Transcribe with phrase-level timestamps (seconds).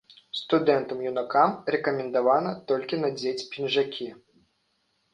[0.37, 4.13] Студэнтам-юнакам рэкамендавана толькі надзець пінжакі.